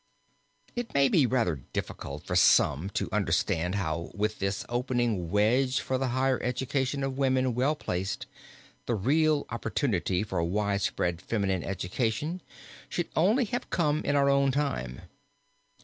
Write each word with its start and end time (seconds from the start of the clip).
It 0.75 0.95
may 0.95 1.09
be 1.09 1.27
rather 1.27 1.57
difficult 1.73 2.25
for 2.25 2.35
some 2.35 2.89
to 2.95 3.07
understand 3.11 3.75
how 3.75 4.09
with 4.15 4.39
this 4.39 4.65
opening 4.67 5.29
wedge 5.29 5.79
for 5.79 5.99
the 5.99 6.07
higher 6.07 6.41
education 6.41 7.03
of 7.03 7.19
women 7.19 7.53
well 7.53 7.75
placed, 7.75 8.25
the 8.87 8.95
real 8.95 9.45
opportunity 9.51 10.23
for 10.23 10.41
widespread 10.43 11.21
feminine 11.21 11.63
education 11.63 12.41
should 12.89 13.09
only 13.15 13.45
have 13.45 13.69
come 13.69 14.01
in 14.03 14.15
our 14.15 14.27
own 14.27 14.51
time. 14.51 15.01